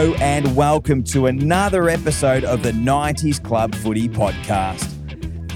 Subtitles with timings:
[0.00, 4.88] And welcome to another episode of the 90s Club Footy Podcast.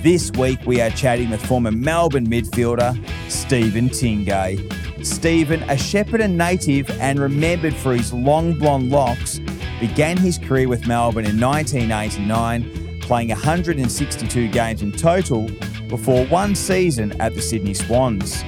[0.02, 2.94] This week we are chatting with former Melbourne midfielder
[3.30, 4.70] Stephen Tingay.
[5.02, 9.40] Stephen, a Shepparton native and remembered for his long blonde locks,
[9.80, 15.48] began his career with Melbourne in 1989, playing 162 games in total
[15.88, 18.44] before one season at the Sydney Swans.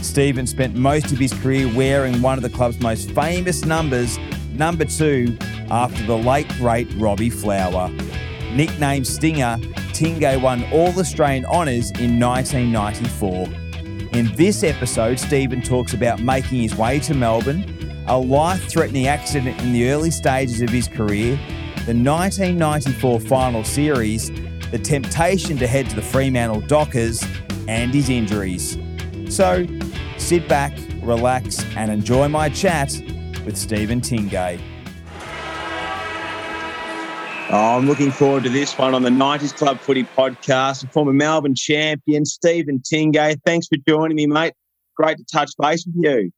[0.00, 4.16] Stephen spent most of his career wearing one of the club's most famous numbers,
[4.60, 5.34] number two,
[5.70, 7.88] after the late great Robbie Flower.
[8.52, 9.58] Nicknamed Stinga,
[9.94, 13.48] Tingay won all Australian honours in 1994.
[14.12, 19.58] In this episode, Stephen talks about making his way to Melbourne, a life threatening accident
[19.62, 21.36] in the early stages of his career,
[21.86, 24.30] the 1994 final series,
[24.70, 27.24] the temptation to head to the Fremantle Dockers,
[27.66, 28.76] and his injuries.
[29.30, 29.66] So,
[30.18, 33.00] sit back, relax, and enjoy my chat
[33.44, 34.60] with Stephen Tingay.
[37.52, 40.88] Oh, I'm looking forward to this one on the 90s Club Footy podcast.
[40.92, 43.40] Former Melbourne champion, Stephen Tingay.
[43.44, 44.54] Thanks for joining me, mate.
[44.94, 46.30] Great to touch base with you.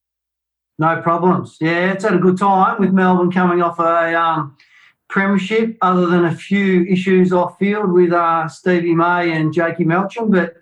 [0.79, 1.59] No problems.
[1.61, 4.57] Yeah, it's had a good time with Melbourne coming off a um,
[5.11, 10.31] premiership, other than a few issues off field with uh, Stevie May and Jakey Melksham.
[10.31, 10.55] But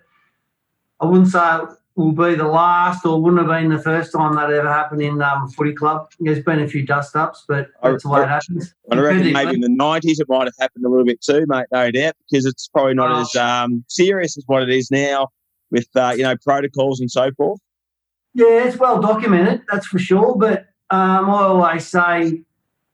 [0.99, 1.59] I wouldn't say
[1.95, 5.21] will be the last or wouldn't have been the first time that ever happened in
[5.21, 6.11] um, footy club.
[6.19, 8.73] There's been a few dust ups, but that's the way it happens.
[8.91, 11.65] I reckon maybe in the 90s it might have happened a little bit too, mate,
[11.71, 13.21] no doubt, because it's probably not oh.
[13.21, 15.27] as um, serious as what it is now
[15.69, 17.59] with, uh, you know, protocols and so forth.
[18.33, 20.35] Yeah, it's well documented, that's for sure.
[20.37, 22.41] But um, I always say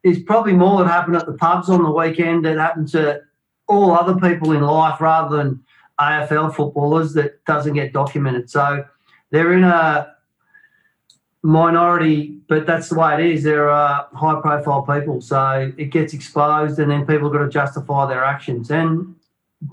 [0.04, 3.22] there's probably more that happened at the pubs on the weekend that happened to
[3.68, 5.64] all other people in life rather than
[6.00, 8.50] AFL footballers that doesn't get documented.
[8.50, 8.86] So
[9.32, 10.14] they're in a
[11.44, 13.44] minority, but that's the way it is.
[13.44, 15.22] They're uh, high profile people.
[15.22, 18.70] So it gets exposed and then people got to justify their actions.
[18.70, 19.16] And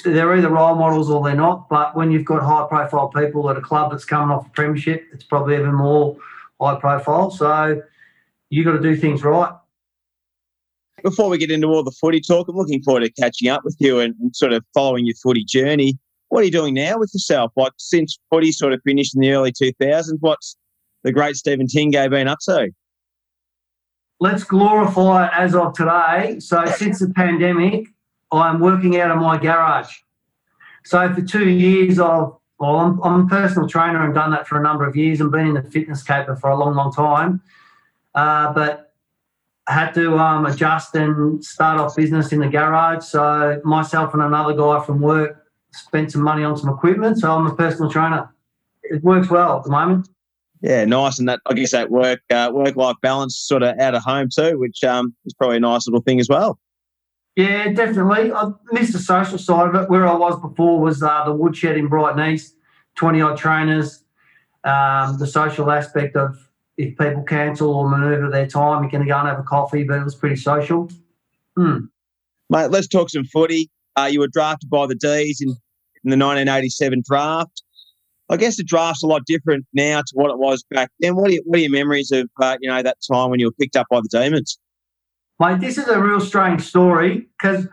[0.05, 1.69] they're either role models or they're not.
[1.69, 5.07] But when you've got high profile people at a club that's coming off a premiership,
[5.13, 6.17] it's probably even more
[6.61, 7.31] high profile.
[7.31, 7.83] So
[8.51, 9.55] you've got to do things right.
[11.03, 13.77] Before we get into all the footy talk, I'm looking forward to catching up with
[13.79, 15.99] you and, and sort of following your footy journey.
[16.35, 17.53] What are you doing now with yourself?
[17.55, 20.57] Like since footy sort of finished in the early 2000s, what's
[21.05, 22.73] the great Stephen Tingay been up to?
[24.19, 26.41] Let's glorify it as of today.
[26.41, 27.87] So since the pandemic,
[28.33, 29.95] I'm working out of my garage.
[30.85, 34.59] So for two years, I've well, I'm, I'm, a personal trainer and done that for
[34.59, 37.43] a number of years and been in the fitness caper for a long, long time.
[38.13, 38.93] Uh, but
[39.69, 43.05] had to um, adjust and start off business in the garage.
[43.05, 45.44] So myself and another guy from work
[45.75, 47.19] spent some money on some equipment.
[47.19, 48.33] So I'm a personal trainer.
[48.83, 50.09] It works well at the moment.
[50.61, 53.95] Yeah, nice, and that I guess that work uh, work life balance sort of out
[53.95, 56.59] of home too, which um, is probably a nice little thing as well.
[57.37, 58.33] Yeah, definitely.
[58.33, 59.91] I missed the social side of it.
[59.91, 62.57] Where I was before was uh, the woodshed in Brighton East,
[62.95, 64.05] twenty odd trainers.
[64.65, 66.39] Um, the social aspect of
[66.79, 69.99] if people cancel or manoeuvre their time, you can go and have a coffee, but
[69.99, 70.91] it was pretty social.
[71.57, 71.87] Hmm.
[72.49, 73.71] Mate, let's talk some footy.
[73.97, 75.55] Uh, you were drafted by the D's in
[76.05, 77.63] in the 1987 draft.
[78.31, 81.15] I guess the draft's a lot different now to what it was back then.
[81.15, 83.47] What are, you, what are your memories of uh, you know that time when you
[83.47, 84.59] were picked up by the Demons?
[85.41, 87.67] Mate, this is a real strange story because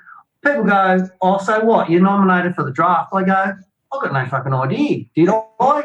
[0.44, 1.90] people go, "Oh, so what?
[1.90, 3.54] You're nominated for the draft." I go,
[3.94, 5.84] "I've got no fucking idea." Did I?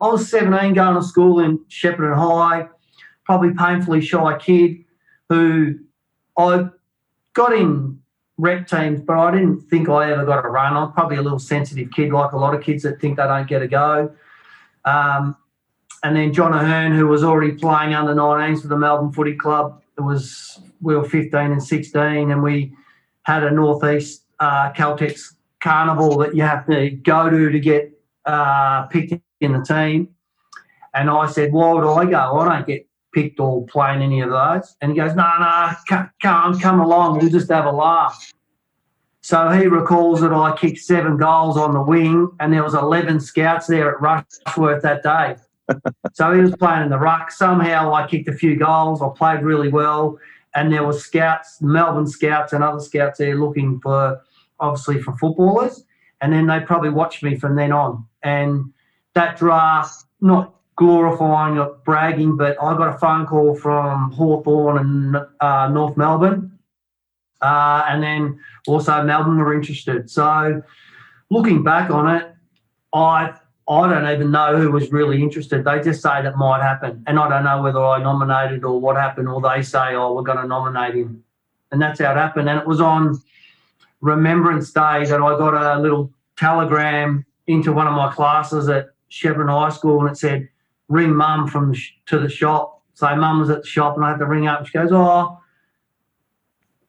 [0.00, 2.68] I was 17, going to school in Shepparton High,
[3.24, 4.84] probably painfully shy kid
[5.28, 5.74] who
[6.38, 6.68] I
[7.34, 7.97] got in
[8.38, 10.76] rep teams, but I didn't think I ever got a run.
[10.76, 13.48] I'm probably a little sensitive kid, like a lot of kids that think they don't
[13.48, 14.14] get a go.
[14.84, 15.36] Um,
[16.04, 19.82] and then John Ahern, who was already playing under 19s for the Melbourne Footy Club,
[19.98, 22.72] it was we were 15 and 16, and we
[23.24, 27.92] had a northeast uh, Caltex carnival that you have to go to to get
[28.24, 30.08] uh, picked in the team.
[30.94, 32.38] And I said, "Why would I go?
[32.38, 34.76] I don't get picked or playing any of those.
[34.80, 35.70] And he goes, no, no,
[36.20, 37.18] come, come along.
[37.18, 38.32] We'll just have a laugh.
[39.20, 43.20] So he recalls that I kicked seven goals on the wing and there was 11
[43.20, 45.36] scouts there at Rushworth that day.
[46.14, 47.30] so he was playing in the ruck.
[47.30, 49.02] Somehow I kicked a few goals.
[49.02, 50.18] I played really well.
[50.54, 54.22] And there were scouts, Melbourne scouts and other scouts there looking for,
[54.60, 55.84] obviously, for footballers.
[56.20, 58.06] And then they probably watched me from then on.
[58.22, 58.72] And
[59.14, 65.16] that draft, not glorifying or bragging, but I got a phone call from Hawthorn and
[65.40, 66.52] uh, North Melbourne.
[67.40, 70.08] Uh, and then also Melbourne were interested.
[70.08, 70.62] So
[71.30, 72.32] looking back on it,
[72.94, 73.34] I
[73.68, 75.64] I don't even know who was really interested.
[75.64, 77.04] They just say that might happen.
[77.06, 80.22] And I don't know whether I nominated or what happened, or they say, oh, we're
[80.22, 81.22] going to nominate him.
[81.70, 82.48] and that's how it happened.
[82.48, 83.20] And it was on
[84.00, 89.50] Remembrance Day that I got a little telegram into one of my classes at Shepparton
[89.50, 90.48] High School, and it said,
[90.88, 94.04] "Ring mum from the sh- to the shop." So mum was at the shop, and
[94.04, 94.66] I had to ring up.
[94.66, 95.38] She goes, "Oh."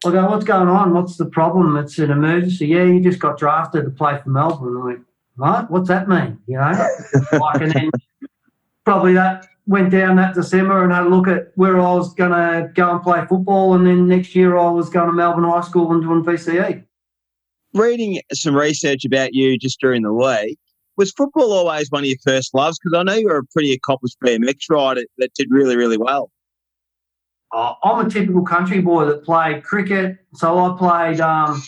[0.06, 0.94] I go, what's going on?
[0.94, 1.76] What's the problem?
[1.76, 2.68] It's an emergency.
[2.68, 4.78] Yeah, you just got drafted to play for Melbourne.
[4.78, 5.02] I'm like,
[5.36, 5.70] what?
[5.70, 6.40] What's that mean?
[6.48, 6.88] You know,
[7.34, 7.92] like, and then
[8.86, 12.32] probably that went down that December and had a look at where I was going
[12.32, 13.76] to go and play football.
[13.76, 16.84] And then next year I was going to Melbourne High School and doing VCE.
[17.74, 20.58] Reading some research about you just during the week,
[21.00, 22.78] was football always one of your first loves?
[22.78, 26.30] Because I know you're a pretty accomplished BMX rider that did really, really well.
[27.52, 30.18] Uh, I'm a typical country boy that played cricket.
[30.36, 31.64] So I played, um,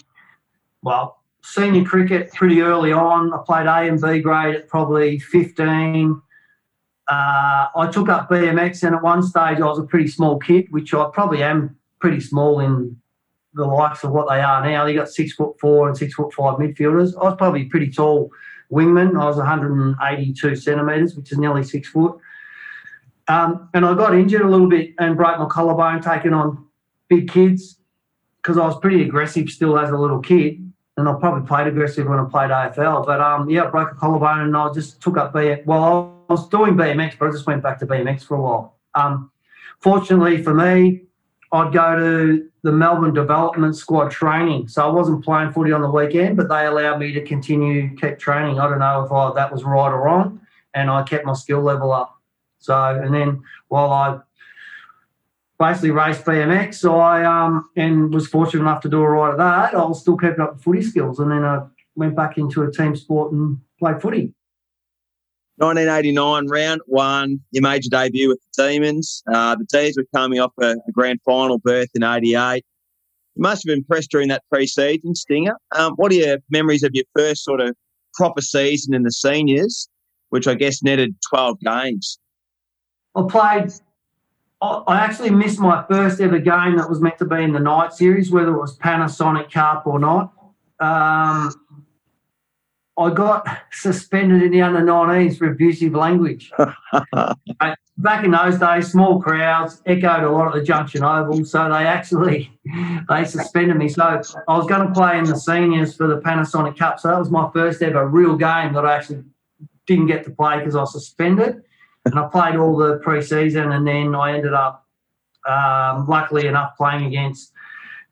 [0.83, 3.33] well, senior cricket pretty early on.
[3.33, 6.21] I played A and B grade at probably 15
[7.11, 10.67] uh, I took up BMX, and at one stage I was a pretty small kid,
[10.69, 12.95] which I probably am pretty small in
[13.53, 14.85] the likes of what they are now.
[14.85, 17.13] They got six foot four and six foot five midfielders.
[17.19, 18.31] I was probably pretty tall
[18.71, 19.19] wingman.
[19.19, 22.17] I was 182 centimetres, which is nearly six foot.
[23.27, 26.65] Um, and I got injured a little bit and broke my collarbone taking on
[27.09, 27.77] big kids
[28.41, 30.67] because I was pretty aggressive still as a little kid.
[30.97, 33.05] And I probably played aggressive when I played AFL.
[33.05, 35.65] But um, yeah, I broke a collarbone and I just took up BMX.
[35.65, 38.77] Well, I was doing BMX, but I just went back to BMX for a while.
[38.95, 39.31] Um,
[39.79, 41.03] fortunately for me,
[41.53, 44.69] I'd go to the Melbourne Development Squad training.
[44.69, 48.19] So I wasn't playing footy on the weekend, but they allowed me to continue keep
[48.19, 48.59] training.
[48.59, 50.39] I don't know if I, that was right or wrong,
[50.73, 52.17] and I kept my skill level up.
[52.59, 54.19] So and then while I
[55.59, 59.73] basically raced BMX, I um and was fortunate enough to do all right at that.
[59.73, 61.65] I was still keeping up the footy skills, and then I
[61.95, 64.33] went back into a team sport and played footy.
[65.61, 69.21] 1989, round one, your debut with the Demons.
[69.31, 72.65] Uh, the D's were coming off a, a, grand final berth in 88.
[73.35, 75.53] You must have impressed during that pre-season, Stinga.
[75.75, 77.75] Um, what are your memories of your first sort of
[78.15, 79.87] proper season in the seniors,
[80.29, 82.17] which I guess netted 12 games?
[83.15, 83.71] I played,
[84.61, 87.93] I actually missed my first ever game that was meant to be in the night
[87.93, 90.33] series, whether it was Panasonic Cup or not.
[90.79, 91.53] Um,
[93.01, 96.51] I got suspended in the under 19s for abusive language.
[97.97, 101.85] Back in those days, small crowds echoed a lot at the Junction Oval, so they
[101.85, 102.51] actually
[103.09, 103.89] they suspended me.
[103.89, 106.99] So I was going to play in the seniors for the Panasonic Cup.
[106.99, 109.23] So that was my first ever real game that I actually
[109.85, 111.63] didn't get to play because I was suspended.
[112.05, 114.87] And I played all the pre-season, and then I ended up,
[115.47, 117.51] um, luckily enough, playing against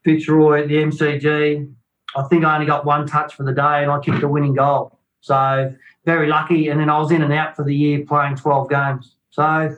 [0.04, 1.74] Fitzroy at the MCG
[2.16, 4.56] I think I only got one touch for the day and I kicked a winning
[4.56, 4.98] goal.
[5.22, 5.74] So
[6.06, 6.70] very lucky.
[6.70, 9.16] And then I was in and out for the year playing 12 games.
[9.30, 9.70] So I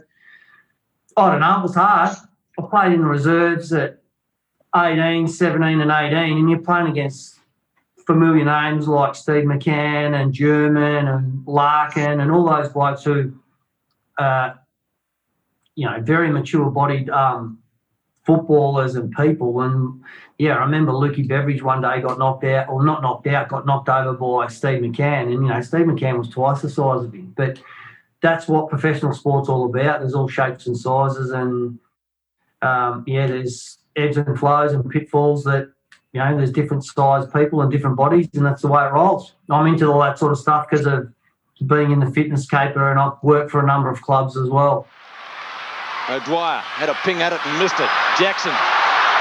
[1.15, 2.15] don't know, it was hard.
[2.57, 4.01] I played in the reserves at
[4.75, 7.39] 18, 17 and 18 and you're playing against
[8.05, 13.33] familiar names like Steve McCann and German and Larkin and all those blokes who,
[14.17, 14.53] uh,
[15.75, 17.60] you know, very mature bodied um,
[18.23, 19.61] footballers and people.
[19.61, 20.01] And
[20.37, 23.65] yeah, I remember Lukey Beveridge one day got knocked out, or not knocked out, got
[23.65, 25.23] knocked over by Steve McCann.
[25.23, 27.33] And, you know, Steve McCann was twice the size of him.
[27.35, 27.61] But
[28.21, 29.99] that's what professional sport's all about.
[29.99, 31.31] There's all shapes and sizes.
[31.31, 31.79] And
[32.61, 35.71] um, yeah, there's ebbs and flows and pitfalls that,
[36.13, 38.29] you know, there's different sized people and different bodies.
[38.33, 39.33] And that's the way it rolls.
[39.49, 41.11] I'm into all that sort of stuff because of
[41.65, 44.87] being in the fitness caper and I've worked for a number of clubs as well.
[46.09, 47.91] O'Dwyer had a ping at it and missed it.
[48.17, 48.53] Jackson,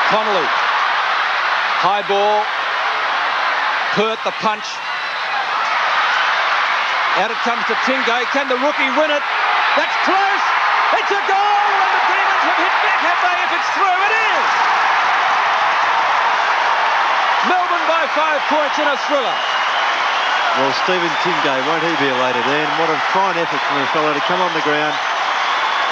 [0.09, 0.49] Connolly,
[1.85, 2.45] high ball,
[3.99, 4.63] Pert the punch.
[7.19, 8.23] Out it comes to Tingay.
[8.31, 9.25] Can the rookie win it?
[9.75, 10.45] That's close.
[10.95, 13.39] It's a goal, and the Demons have hit back, have they?
[13.45, 14.51] If it's through, it is.
[17.51, 19.37] Melbourne by five points in a thriller.
[20.55, 22.71] Well, Stephen Tingay, won't he be elated then?
[22.79, 24.95] What a fine effort from the fellow to come on the ground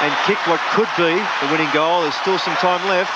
[0.00, 2.02] and kick what could be the winning goal.
[2.02, 3.12] There's still some time left.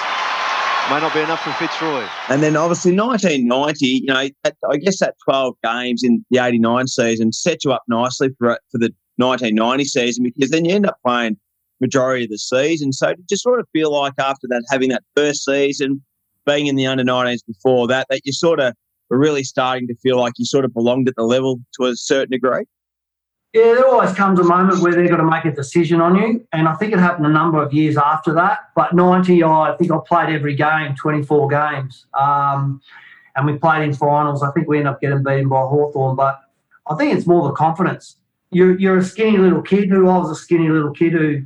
[0.91, 2.05] May not be enough for Fitzroy.
[2.29, 7.33] And then obviously 1990, you know, I guess that 12 games in the 89 season
[7.33, 10.97] set you up nicely for, uh, for the 1990 season because then you end up
[11.07, 11.37] playing
[11.81, 12.93] majority of the season.
[12.93, 16.03] So did you sort of feel like after that, having that first season,
[16.47, 18.75] being in the under 19s before that, that you sort of
[19.09, 21.95] were really starting to feel like you sort of belonged at the level to a
[21.95, 22.65] certain degree?
[23.53, 26.47] Yeah, there always comes a moment where they've got to make a decision on you.
[26.53, 28.71] And I think it happened a number of years after that.
[28.75, 32.07] But 90, I think I played every game, 24 games.
[32.15, 32.81] Um,
[33.37, 34.43] and we played in finals.
[34.43, 36.17] I think we ended up getting beaten by Hawthorn.
[36.17, 36.41] But
[36.87, 38.17] I think it's more the confidence.
[38.51, 41.43] You're, you're a skinny little kid who I was a skinny little kid who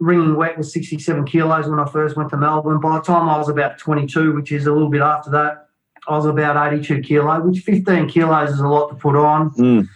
[0.00, 2.80] ringing wet was 67 kilos when I first went to Melbourne.
[2.80, 5.68] By the time I was about 22, which is a little bit after that,
[6.08, 9.50] I was about 82 kilo, which 15 kilos is a lot to put on.
[9.50, 9.88] Mm.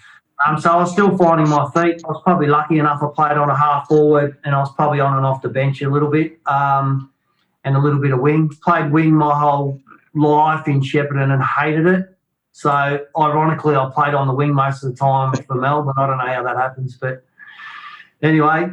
[0.44, 2.02] Um, so I was still finding my feet.
[2.04, 3.02] I was probably lucky enough.
[3.02, 5.80] I played on a half forward, and I was probably on and off the bench
[5.80, 7.10] a little bit, um,
[7.64, 8.50] and a little bit of wing.
[8.62, 9.80] Played wing my whole
[10.14, 12.16] life in Shepparton and hated it.
[12.52, 12.70] So
[13.18, 15.94] ironically, I played on the wing most of the time for Melbourne.
[15.96, 17.24] I don't know how that happens, but
[18.22, 18.70] anyway,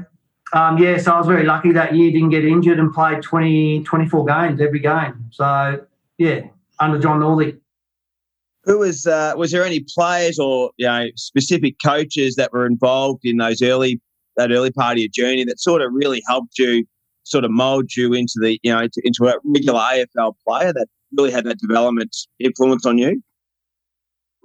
[0.53, 0.97] um, yeah.
[0.97, 2.11] So I was very lucky that year.
[2.11, 5.25] Didn't get injured and played 20, 24 games every game.
[5.31, 5.85] So
[6.17, 6.41] yeah,
[6.79, 7.59] under John Northey.
[8.65, 13.21] Who was uh, was there any players or you know specific coaches that were involved
[13.25, 14.01] in those early
[14.37, 16.85] that early part of your journey that sort of really helped you
[17.23, 21.31] sort of mold you into the you know into a regular AFL player that really
[21.31, 23.21] had that development influence on you?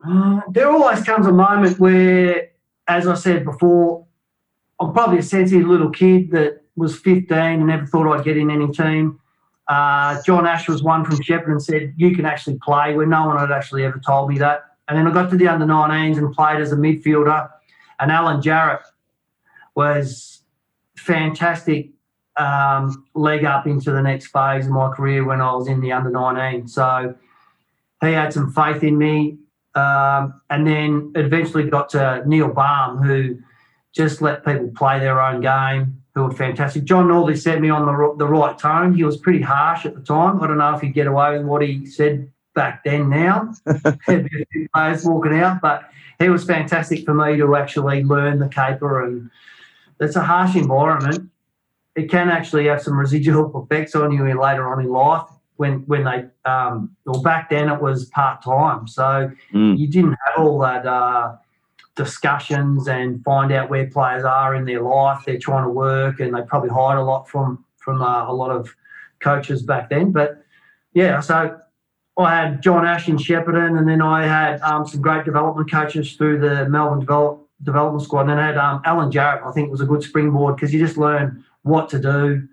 [0.06, 2.50] Uh, there always comes a moment where,
[2.86, 4.06] as I said before,
[4.80, 8.50] I'm probably a sensitive little kid that was 15 and never thought I'd get in
[8.50, 9.20] any team.
[9.68, 13.26] Uh, John Ash was one from Shepparton and said, You can actually play, where no
[13.26, 14.64] one had actually ever told me that.
[14.88, 17.50] And then I got to the under 19s and played as a midfielder.
[18.00, 18.80] And Alan Jarrett
[19.74, 20.42] was
[20.96, 21.90] fantastic
[22.36, 25.92] um, leg up into the next phase of my career when I was in the
[25.92, 26.68] under 19.
[26.68, 27.14] So
[28.00, 29.38] he had some faith in me.
[29.74, 33.38] Um, and then eventually got to Neil Balme, who
[33.92, 36.84] just let people play their own game, who were fantastic.
[36.84, 38.92] John Northey set me on the, the right tone.
[38.92, 40.42] He was pretty harsh at the time.
[40.42, 43.52] I don't know if he'd get away with what he said back then now.
[43.66, 48.48] a few players walking out, but he was fantastic for me to actually learn the
[48.48, 49.04] caper.
[49.04, 49.30] And
[50.00, 51.30] it's a harsh environment.
[51.94, 56.04] It can actually have some residual effects on you later on in life when when
[56.04, 59.76] they um, well back then it was part time, so mm.
[59.76, 61.34] you didn't have all that uh,
[61.98, 65.24] discussions and find out where players are in their life.
[65.26, 68.50] They're trying to work, and they probably hide a lot from from uh, a lot
[68.50, 68.74] of
[69.20, 70.12] coaches back then.
[70.12, 70.42] But
[70.94, 71.60] yeah, so
[72.16, 76.14] I had John Ash in Shepparton, and then I had um, some great development coaches
[76.14, 78.22] through the Melbourne develop, development squad.
[78.22, 79.42] And then I had um, Alan Jarrett.
[79.44, 82.48] I think was a good springboard because you just learn what to do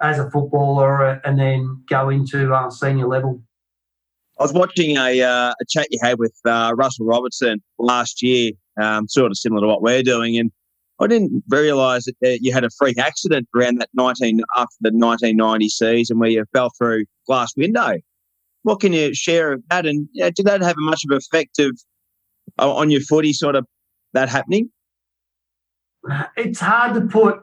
[0.00, 3.40] as a footballer and then go into uh, senior level.
[4.38, 8.50] I was watching a, uh, a chat you had with uh, Russell Robertson last year,
[8.80, 10.50] um, sort of similar to what we're doing, and
[11.00, 15.68] I didn't realise that you had a freak accident around that 19 after the 1990
[15.68, 17.98] season where you fell through glass window.
[18.62, 19.86] What can you share of that?
[19.86, 21.78] And you know, did that have much of an effect of
[22.58, 23.66] on your footy, sort of
[24.12, 24.70] that happening?
[26.36, 27.40] It's hard to put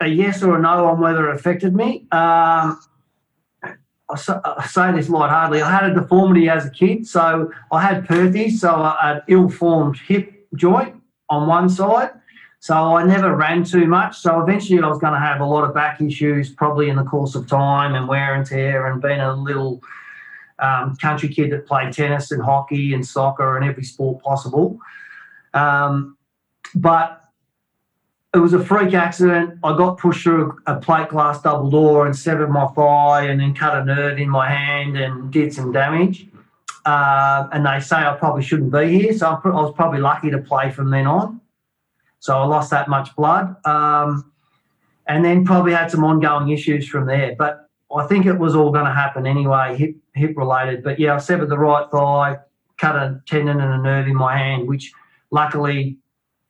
[0.00, 2.06] a yes or a no on whether it affected me.
[2.12, 2.80] Um,
[3.62, 5.62] I, say this lightheartedly.
[5.62, 10.39] I had a deformity as a kid, so I had Perthes, so had ill-formed hip
[10.54, 10.96] joint
[11.28, 12.10] on one side.
[12.60, 14.18] So I never ran too much.
[14.18, 17.04] So eventually I was going to have a lot of back issues probably in the
[17.04, 19.82] course of time and wear and tear and being a little
[20.58, 24.78] um, country kid that played tennis and hockey and soccer and every sport possible.
[25.54, 26.18] Um,
[26.74, 27.20] but
[28.34, 29.58] it was a freak accident.
[29.64, 33.54] I got pushed through a plate glass double door and severed my thigh and then
[33.54, 36.28] cut a nerve in my hand and did some damage.
[36.84, 39.12] Uh, and they say I probably shouldn't be here.
[39.12, 41.40] So I was probably lucky to play from then on.
[42.20, 43.54] So I lost that much blood.
[43.66, 44.32] Um,
[45.06, 47.34] and then probably had some ongoing issues from there.
[47.36, 50.84] But I think it was all going to happen anyway, hip, hip related.
[50.84, 52.38] But yeah, I severed the right thigh,
[52.78, 54.92] cut a tendon and a nerve in my hand, which
[55.30, 55.98] luckily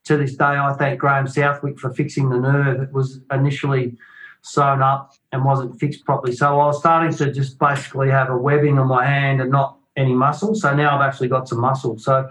[0.05, 2.81] to this day, I thank Graham Southwick for fixing the nerve.
[2.83, 3.97] It was initially
[4.43, 6.35] sewn up and wasn't fixed properly.
[6.35, 9.79] So I was starting to just basically have a webbing on my hand and not
[9.97, 10.55] any muscle.
[10.55, 11.99] So now I've actually got some muscle.
[11.99, 12.31] So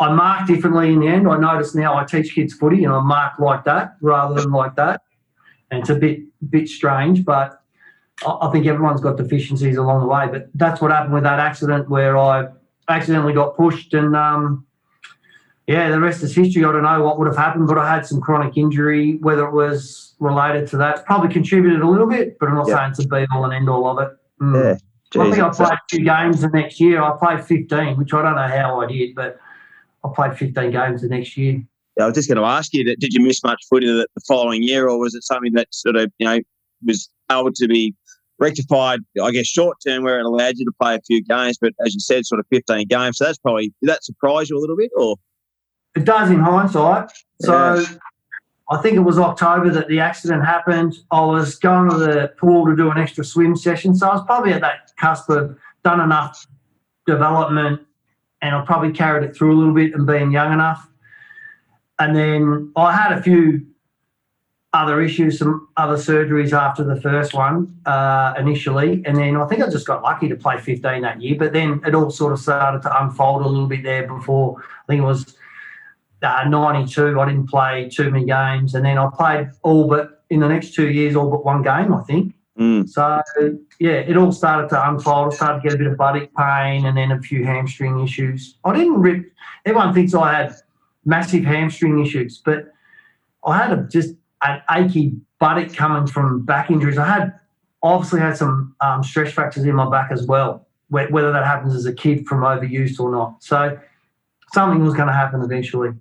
[0.00, 1.28] I mark differently in the end.
[1.28, 4.76] I notice now I teach kids footy and I mark like that rather than like
[4.76, 5.02] that.
[5.70, 6.20] And it's a bit
[6.50, 7.60] bit strange, but
[8.26, 10.28] I think everyone's got deficiencies along the way.
[10.30, 12.48] But that's what happened with that accident where I
[12.88, 14.66] accidentally got pushed and um,
[15.68, 16.64] yeah, the rest is history.
[16.64, 19.52] I don't know what would have happened, but I had some chronic injury, whether it
[19.52, 21.04] was related to that.
[21.04, 23.68] Probably contributed a little bit, but I'm not saying it's a be all and end
[23.68, 24.16] all of it.
[24.40, 24.64] Mm.
[24.64, 24.78] Yeah.
[25.16, 27.02] I think I played two games the next year.
[27.02, 29.38] I played 15, which I don't know how I did, but
[30.04, 31.62] I played 15 games the next year.
[31.96, 34.06] Yeah, I was just going to ask you, that, did you miss much footy the,
[34.14, 36.40] the following year, or was it something that sort of, you know,
[36.86, 37.94] was able to be
[38.38, 41.72] rectified, I guess, short term where it allowed you to play a few games, but
[41.84, 43.18] as you said, sort of 15 games.
[43.18, 45.16] So that's probably, did that surprise you a little bit, or?
[45.96, 47.10] It does in hindsight.
[47.40, 47.84] So
[48.70, 50.94] I think it was October that the accident happened.
[51.10, 53.94] I was going to the pool to do an extra swim session.
[53.94, 56.46] So I was probably at that cusp of done enough
[57.06, 57.80] development
[58.42, 60.86] and I probably carried it through a little bit and being young enough.
[61.98, 63.66] And then I had a few
[64.72, 69.62] other issues, some other surgeries after the first one uh, initially, and then I think
[69.62, 71.36] I just got lucky to play 15 that year.
[71.38, 74.86] But then it all sort of started to unfold a little bit there before I
[74.86, 75.36] think it was
[76.22, 77.20] uh, 92.
[77.20, 80.74] I didn't play too many games, and then I played all but in the next
[80.74, 82.34] two years, all but one game, I think.
[82.58, 82.88] Mm.
[82.88, 83.22] So
[83.78, 85.32] yeah, it all started to unfold.
[85.32, 88.56] I started to get a bit of buttock pain, and then a few hamstring issues.
[88.64, 89.32] I didn't rip.
[89.64, 90.54] Everyone thinks I had
[91.04, 92.72] massive hamstring issues, but
[93.44, 96.98] I had a, just an achy buttock coming from back injuries.
[96.98, 97.32] I had
[97.82, 101.86] obviously had some um, stress fractures in my back as well, whether that happens as
[101.86, 103.42] a kid from overuse or not.
[103.42, 103.78] So
[104.52, 105.92] something was going to happen eventually.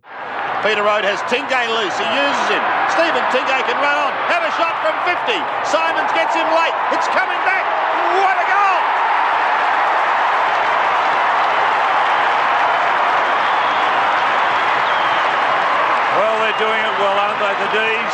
[0.63, 1.95] Peter Road has Tingay loose.
[1.95, 2.63] He uses him.
[2.89, 4.11] Stephen Tingay can run on.
[4.31, 5.37] Have a shot from 50.
[5.67, 6.75] Simons gets him late.
[6.95, 7.63] It's coming back.
[8.23, 8.79] What a goal!
[16.17, 18.13] Well, they're doing it well, aren't they, the D's?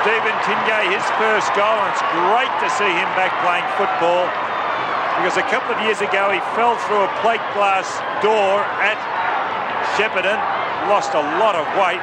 [0.00, 4.26] Stephen Tingay, his first goal, and it's great to see him back playing football
[5.20, 8.96] because a couple of years ago he fell through a plate glass door at
[9.98, 10.38] Shepparton,
[10.88, 12.02] lost a lot of weight,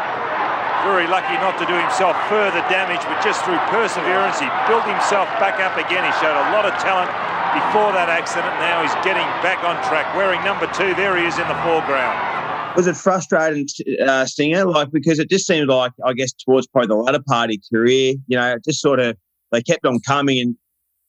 [0.86, 5.28] very lucky not to do himself further damage, but just through perseverance, he built himself
[5.42, 6.06] back up again.
[6.06, 7.12] He showed a lot of talent
[7.52, 8.54] before that accident.
[8.64, 10.96] Now he's getting back on track, wearing number two.
[10.96, 12.40] There he is in the foreground
[12.76, 13.68] was it frustrating,
[14.02, 14.74] uh, Stinga?
[14.74, 18.14] Like because it just seemed like I guess towards probably the latter part of career,
[18.28, 19.18] you know, just sort of
[19.52, 20.56] they kept on coming, and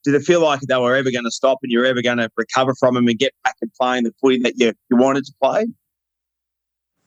[0.05, 2.31] did it feel like they were ever going to stop and you're ever going to
[2.37, 5.33] recover from them and get back and playing the footy that you you wanted to
[5.43, 5.67] play?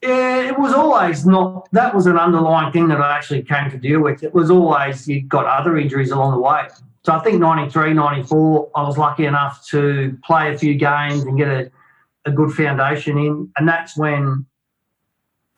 [0.03, 1.69] Yeah, it was always not.
[1.71, 4.21] That was an underlying thing that I actually came to deal with.
[4.21, 6.67] It was always you got other injuries along the way.
[7.05, 11.37] So I think 93, 94, I was lucky enough to play a few games and
[11.37, 11.71] get a,
[12.25, 13.49] a good foundation in.
[13.55, 14.45] And that's when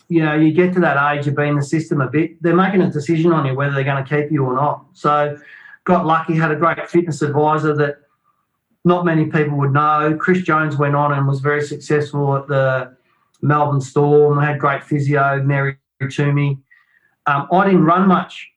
[0.09, 2.55] you know, you get to that age of being in the system a bit, they're
[2.55, 4.85] making a decision on you whether they're going to keep you or not.
[4.93, 5.39] So,
[5.85, 7.97] got lucky, had a great fitness advisor that
[8.83, 10.15] not many people would know.
[10.19, 12.94] Chris Jones went on and was very successful at the
[13.41, 14.39] Melbourne Storm.
[14.39, 15.77] I had great physio, Mary
[16.09, 16.57] Toomey.
[17.25, 18.49] Um, I didn't run much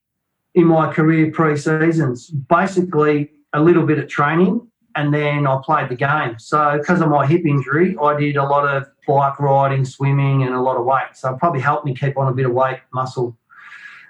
[0.54, 5.88] in my career pre seasons, basically a little bit of training and then I played
[5.90, 6.40] the game.
[6.40, 10.52] So because of my hip injury, I did a lot of bike riding, swimming, and
[10.52, 11.14] a lot of weight.
[11.14, 13.38] So it probably helped me keep on a bit of weight, muscle.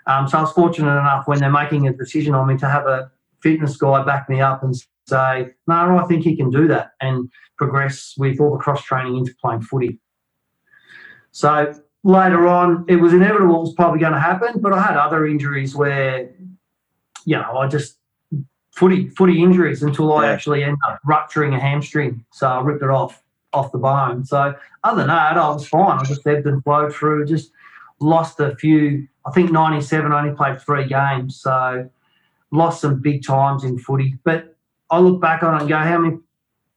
[0.07, 2.87] Um, so I was fortunate enough when they're making a decision on me to have
[2.87, 3.11] a
[3.43, 4.75] fitness guy back me up and
[5.07, 9.17] say, no, I think he can do that and progress with all the cross training
[9.17, 9.99] into playing footy.
[11.39, 11.73] So
[12.03, 15.25] later on, it was inevitable it was probably going to happen, but I had other
[15.25, 16.31] injuries where,
[17.25, 17.97] you know, I just
[18.73, 22.25] footy footy injuries until I actually ended up rupturing a hamstring.
[22.33, 23.23] So I ripped it off
[23.53, 24.25] off the bone.
[24.25, 26.01] So other than that, I was fine.
[26.01, 27.25] I just ebbed and flowed through.
[27.27, 27.53] Just
[28.01, 29.07] lost a few.
[29.25, 31.89] I think '97 I only played three games, so
[32.51, 34.19] lost some big times in footy.
[34.25, 34.57] But
[34.91, 36.19] I look back on it and go, how many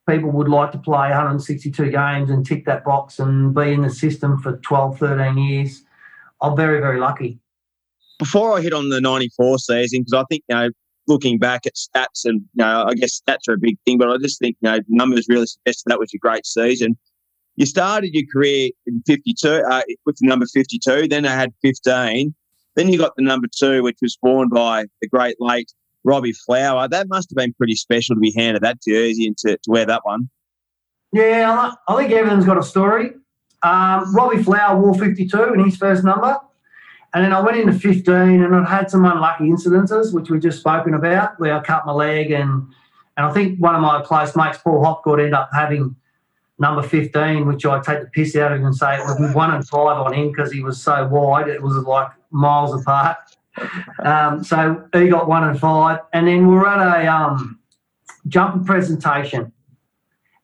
[0.10, 3.90] people would like to play 162 games and tick that box and be in the
[3.90, 5.84] system for 12, 13 years?
[6.42, 7.40] I'm very, very lucky.
[8.20, 10.70] Before I hit on the 94 season, because I think, you know,
[11.08, 14.10] looking back at stats, and you know, I guess stats are a big thing, but
[14.10, 16.98] I just think you know numbers really suggest that was a great season.
[17.56, 22.34] You started your career in 52 uh, with the number 52, then I had 15.
[22.76, 25.72] Then you got the number two, which was worn by the great late
[26.04, 26.88] Robbie Flower.
[26.88, 29.86] That must have been pretty special to be handed that jersey and to, to wear
[29.86, 30.30] that one.
[31.14, 33.12] Yeah, I think everyone's got a story.
[33.64, 36.38] Um, Robbie Flower wore 52 in his first number.
[37.14, 40.60] And then I went into 15 and I'd had some unlucky incidences, which we've just
[40.60, 42.68] spoken about, where I cut my leg and
[43.18, 45.96] and I think one of my close mates, Paul Hopgood, ended up having
[46.60, 49.68] number 15, which I take the piss out of and say it was one and
[49.68, 51.50] five on him because he was so wide.
[51.50, 53.18] It was like miles apart.
[54.04, 56.00] Um, so he got one and five.
[56.14, 57.60] And then we are at a um,
[58.28, 59.52] jumper presentation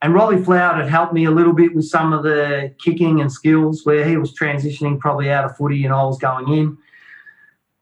[0.02, 3.32] and Robbie Flower had helped me a little bit with some of the kicking and
[3.32, 6.78] skills where he was transitioning probably out of footy and I was going in.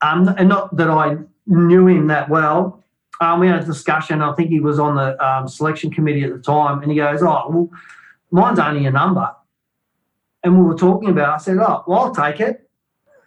[0.02, 2.84] Um, and not that I knew him that well.
[3.20, 4.22] Um, we had a discussion.
[4.22, 7.22] I think he was on the um, selection committee at the time, and he goes,
[7.22, 7.70] "Oh, well,
[8.30, 9.34] mine's only a number."
[10.44, 11.36] And we were talking about.
[11.36, 12.65] I said, "Oh, well, I'll take it."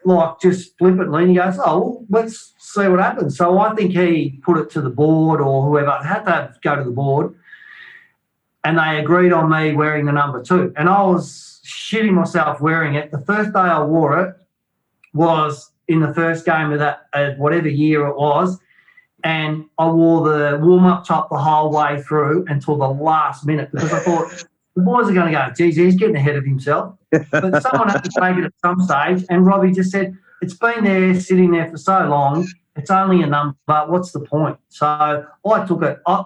[0.04, 4.40] Like just flippantly, and he goes, "Oh, let's see what happens." So I think he
[4.42, 7.34] put it to the board or whoever had to go to the board
[8.64, 10.72] and they agreed on me wearing the number two.
[10.76, 13.10] And I was shitting myself wearing it.
[13.10, 14.36] The first day I wore it
[15.14, 18.58] was in the first game of that, uh, whatever year it was.
[19.24, 23.70] And I wore the warm up top the whole way through until the last minute
[23.72, 24.44] because I thought
[24.78, 26.96] the boys are going to go, geez, he's getting ahead of himself.
[27.32, 29.24] But someone had to take it at some stage.
[29.28, 32.46] And Robbie just said, it's been there, sitting there for so long.
[32.76, 33.56] It's only a number.
[33.66, 34.56] What's the point?
[34.68, 35.98] So I took it.
[36.06, 36.24] I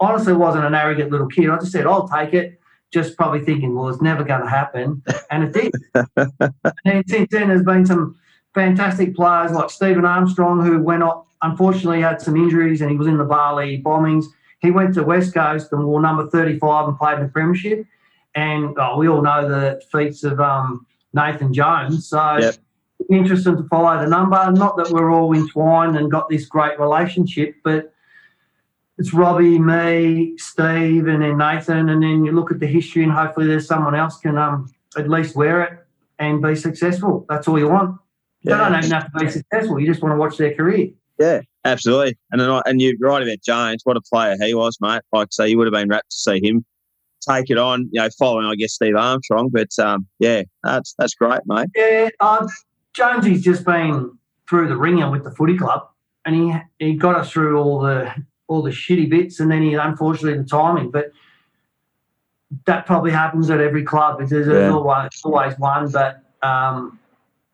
[0.00, 1.48] honestly wasn't an arrogant little kid.
[1.48, 2.60] I just said, I'll take it.
[2.92, 5.00] Just probably thinking, well, it's never going to happen.
[5.30, 5.72] And it did.
[6.84, 8.18] and since then, there's been some
[8.54, 13.06] fantastic players like Stephen Armstrong, who went up, unfortunately had some injuries and he was
[13.06, 14.24] in the Bali bombings.
[14.64, 17.84] He went to West Coast and wore number 35 and played in the Premiership.
[18.34, 22.08] And oh, we all know the feats of um, Nathan Jones.
[22.08, 22.54] So Yep.
[23.10, 24.50] interesting to follow the number.
[24.52, 27.92] Not that we're all entwined and got this great relationship, but
[28.96, 31.90] it's Robbie, me, Steve, and then Nathan.
[31.90, 35.10] And then you look at the history, and hopefully there's someone else can um, at
[35.10, 35.78] least wear it
[36.18, 37.26] and be successful.
[37.28, 37.98] That's all you want.
[38.44, 39.78] They don't even have to be successful.
[39.78, 40.90] You just want to watch their career.
[41.18, 42.16] Yeah, absolutely.
[42.30, 43.82] And then, I- and you're right about Jones.
[43.84, 45.02] What a player he was, mate.
[45.12, 46.64] Like I say, you would have been rapt to see him
[47.26, 47.88] take it on.
[47.92, 49.48] You know, following I guess Steve Armstrong.
[49.50, 51.68] But um, yeah, that's that's great, mate.
[51.74, 52.46] Yeah, uh,
[52.94, 54.10] Jonesy's just been
[54.48, 55.88] through the ringer with the footy club,
[56.24, 56.52] and he
[56.84, 58.12] he got us through all the
[58.46, 60.90] all the shitty bits, and then he unfortunately the timing.
[60.90, 61.12] But
[62.66, 64.18] that probably happens at every club.
[64.28, 64.70] There's Yeah.
[64.70, 66.98] always always one, but um,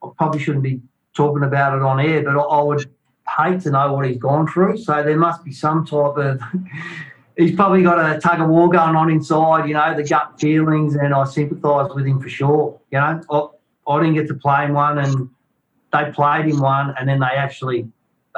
[0.03, 0.81] I probably shouldn't be
[1.15, 2.23] talking about it on air.
[2.23, 2.91] But I, I would
[3.39, 4.79] hate to know what he's gone through.
[4.79, 6.41] So there must be some type of.
[7.37, 10.95] He's probably got a tug of war going on inside, you know, the gut feelings,
[10.95, 12.79] and I sympathise with him for sure.
[12.91, 15.31] You know, I, I didn't get to play in one, and
[15.91, 17.89] they played in one, and then they actually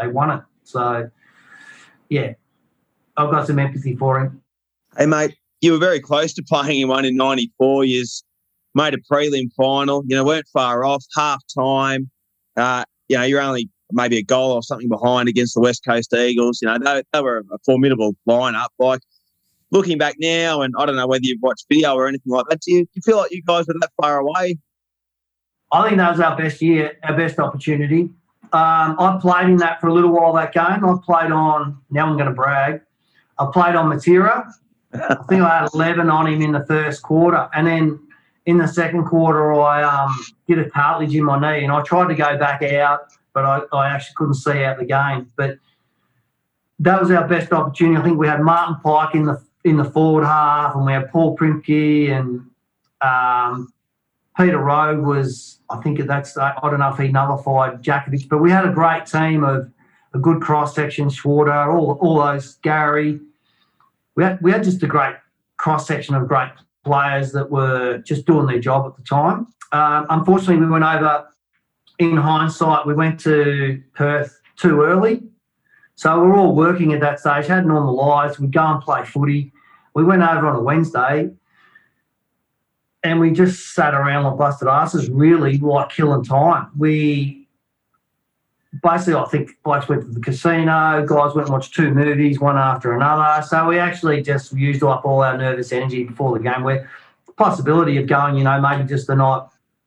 [0.00, 0.44] they won it.
[0.62, 1.10] So,
[2.10, 2.34] yeah,
[3.16, 4.40] I've got some empathy for him.
[4.96, 7.84] Hey, mate, you were very close to playing in one in '94.
[7.84, 8.04] You
[8.74, 10.04] made a prelim final.
[10.06, 11.04] You know, weren't far off.
[11.16, 12.08] Half time.
[12.56, 16.12] Uh, you know, you're only maybe a goal or something behind against the West Coast
[16.14, 16.60] Eagles.
[16.62, 18.68] You know, they, they were a formidable lineup.
[18.78, 19.00] Like
[19.70, 22.60] looking back now, and I don't know whether you've watched video or anything like that.
[22.60, 24.58] Do you, do you feel like you guys were that far away?
[25.72, 28.10] I think that was our best year, our best opportunity.
[28.52, 30.84] Um, I played in that for a little while that game.
[30.84, 32.82] I played on, now I'm going to brag,
[33.38, 34.52] I played on Matera.
[34.92, 37.48] I think I had 11 on him in the first quarter.
[37.54, 37.98] And then
[38.44, 40.14] in the second quarter, I um,
[40.46, 43.00] did a cartilage in my knee and I tried to go back out,
[43.34, 45.30] but I, I actually couldn't see out the game.
[45.36, 45.58] But
[46.80, 48.00] that was our best opportunity.
[48.00, 51.10] I think we had Martin Pike in the in the forward half and we had
[51.10, 52.44] Paul Prymke and
[53.00, 53.72] um,
[54.36, 58.50] Peter Rowe was, I think that's, I don't know if he nullified Jakovich, but we
[58.50, 59.70] had a great team of
[60.14, 63.20] a good cross section, Schwarter, all, all those, Gary.
[64.14, 65.16] We had, we had just a great
[65.58, 66.50] cross section of great
[66.84, 69.46] players that were just doing their job at the time.
[69.72, 71.28] Um, unfortunately, we went over,
[72.10, 75.22] in hindsight, we went to Perth too early.
[75.94, 78.38] So we we're all working at that stage, had normal lives.
[78.38, 79.52] We'd go and play footy.
[79.94, 81.30] We went over on a Wednesday
[83.04, 86.68] and we just sat around like busted asses, really like killing time.
[86.76, 87.48] We
[88.82, 92.56] basically, I think, blokes went to the casino, guys went and watched two movies, one
[92.56, 93.44] after another.
[93.46, 96.62] So we actually just used up all our nervous energy before the game.
[96.62, 96.88] Where
[97.36, 99.42] possibility of going, you know, maybe just the night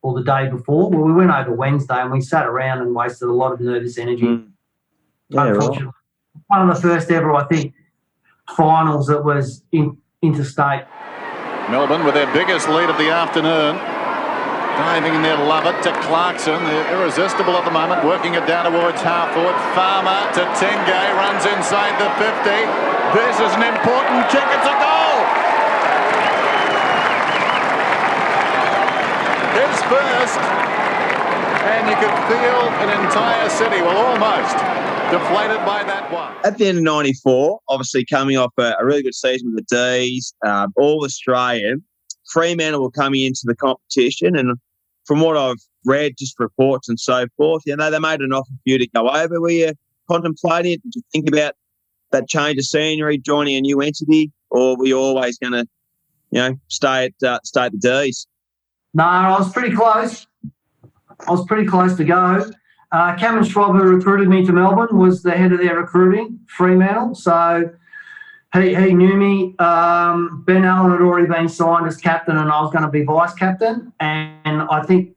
[0.06, 0.88] or the day before.
[0.88, 3.98] Well, we went over Wednesday and we sat around and wasted a lot of nervous
[3.98, 4.22] energy.
[4.22, 4.50] Mm.
[5.30, 5.54] Yeah, right.
[5.54, 5.92] unfortunately.
[6.46, 7.74] One of the first ever, I think,
[8.56, 10.86] finals that was in, interstate.
[11.68, 13.74] Melbourne with their biggest lead of the afternoon.
[14.78, 16.62] Diving in there, love it to Clarkson.
[16.62, 19.58] They're irresistible at the moment, working it down towards half forward.
[19.74, 22.30] Farmer to Tingay, runs inside the 50.
[23.18, 25.46] This is an important kick, it's a goal!
[29.56, 30.38] His first,
[31.64, 34.54] and you could feel an entire city, well, almost,
[35.10, 36.36] deflated by that one.
[36.44, 39.74] at the end of '94, obviously coming off a, a really good season with the
[39.74, 41.82] D's, um, all Australian,
[42.30, 44.58] Fremantle were coming into the competition, and
[45.06, 48.50] from what I've read, just reports and so forth, you know, they made an offer
[48.50, 49.40] for you to go over.
[49.40, 49.72] Were you
[50.10, 50.82] contemplating it?
[50.82, 51.54] Did you think about
[52.12, 55.66] that change of scenery, joining a new entity, or were you always going to,
[56.30, 58.26] you know, stay at uh, stay at the D's?
[58.96, 60.26] No, I was pretty close.
[61.28, 62.50] I was pretty close to go.
[62.90, 67.14] Uh, Cameron Schwab, who recruited me to Melbourne, was the head of their recruiting, Fremantle.
[67.14, 67.70] So
[68.54, 69.54] he, he knew me.
[69.58, 73.02] Um, ben Allan had already been signed as captain, and I was going to be
[73.02, 73.92] vice captain.
[74.00, 75.14] And I think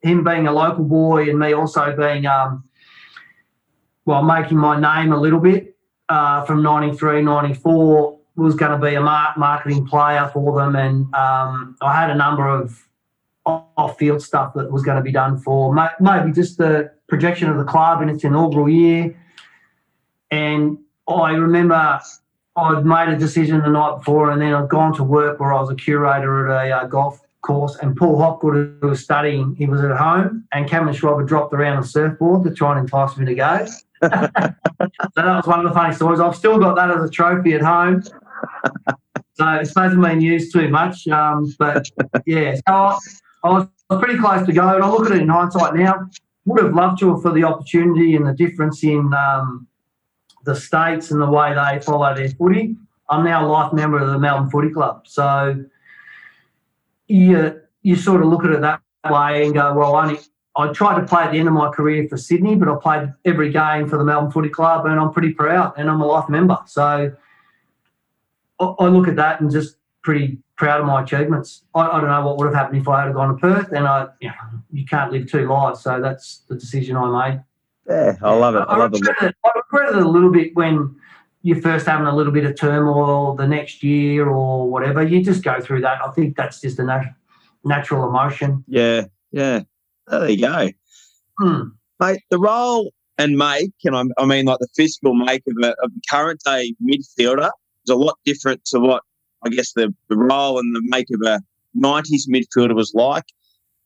[0.00, 2.64] him being a local boy and me also being, um,
[4.04, 5.76] well, making my name a little bit
[6.08, 10.74] uh, from 93, 94 was going to be a marketing player for them.
[10.74, 12.84] And um, I had a number of
[13.44, 17.64] off-field stuff that was going to be done for maybe just the projection of the
[17.64, 19.16] club in its inaugural year.
[20.30, 20.78] And
[21.08, 22.00] I remember
[22.56, 25.60] I'd made a decision the night before, and then I'd gone to work where I
[25.60, 29.66] was a curator at a uh, golf course, and Paul Hopgood, who was studying, he
[29.66, 33.16] was at home, and Cameron Schwab had dropped around a surfboard to try and entice
[33.16, 33.66] me to go.
[35.14, 36.18] So that was one of the funny stories.
[36.18, 38.02] I've still got that as a trophy at home.
[39.34, 41.06] So it's hasn't been used too much.
[41.08, 41.88] Um, but
[42.26, 42.98] yeah, so I,
[43.42, 43.66] I was
[44.00, 44.74] pretty close to go.
[44.74, 46.08] And I look at it in hindsight now.
[46.44, 49.66] Would have loved to have for the opportunity and the difference in um,
[50.44, 52.76] the states and the way they follow their footy.
[53.08, 55.06] I'm now a life member of the Melbourne Footy Club.
[55.06, 55.64] So
[57.06, 60.18] you, you sort of look at it that way and go, well, only
[60.56, 63.12] I tried to play at the end of my career for Sydney, but I played
[63.24, 66.28] every game for the Melbourne Footy Club and I'm pretty proud and I'm a life
[66.28, 66.58] member.
[66.66, 67.12] So
[68.60, 71.64] I, I look at that and just pretty proud of my achievements.
[71.74, 73.84] I, I, don't know what would have happened if I had gone to Perth and
[73.84, 74.34] I, you, know,
[74.70, 75.82] you can't live two lives.
[75.82, 77.42] So that's the decision I made.
[77.88, 78.60] Yeah, I love it.
[78.68, 79.34] I, I love it.
[79.44, 80.94] I regretted it a little bit when
[81.42, 85.02] you're first having a little bit of turmoil the next year or whatever.
[85.02, 86.00] You just go through that.
[86.00, 87.12] I think that's just a nat-
[87.64, 88.62] natural emotion.
[88.68, 89.62] Yeah, yeah.
[90.06, 90.70] Oh, there you go.
[91.40, 91.62] Hmm.
[91.98, 95.70] Mate, the role and make, and I, I mean like the physical make of a,
[95.82, 97.50] of a current day midfielder
[97.84, 99.02] is a lot different to what
[99.44, 101.40] I guess the, the role and the make of a
[101.76, 103.24] 90s midfielder was like.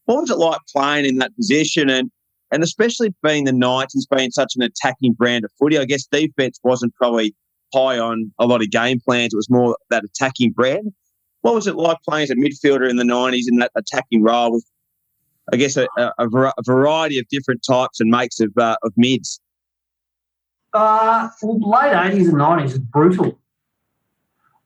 [0.04, 2.10] What was it like playing in that position and
[2.52, 5.78] and especially being the 90s being such an attacking brand of footy?
[5.78, 7.34] I guess defense wasn't probably
[7.74, 9.34] high on a lot of game plans.
[9.34, 10.92] It was more that attacking brand.
[11.40, 14.52] What was it like playing as a midfielder in the 90s in that attacking role
[14.52, 14.64] with,
[15.52, 19.40] I guess, a, a, a variety of different types and makes of, uh, of mids?
[20.72, 23.38] Uh, well, late 80s and 90s is brutal.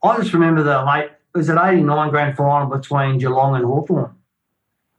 [0.03, 4.15] I just remember the late, it was an 89 grand final between Geelong and Hawthorn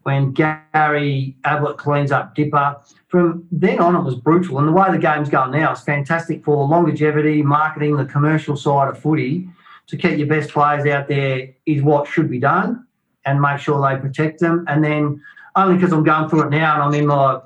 [0.03, 2.77] when Gary Ablett cleans up Dipper.
[3.07, 4.57] From then on, it was brutal.
[4.57, 8.55] And the way the game's going now is fantastic for the longevity, marketing, the commercial
[8.55, 9.47] side of footy.
[9.87, 12.85] To keep your best players out there is what should be done
[13.25, 14.65] and make sure they protect them.
[14.67, 15.21] And then,
[15.55, 17.41] only because I'm going through it now and I'm in my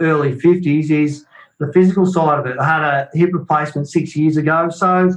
[0.00, 1.26] early 50s, is
[1.58, 2.56] the physical side of it.
[2.58, 4.70] I had a hip replacement six years ago.
[4.70, 5.12] So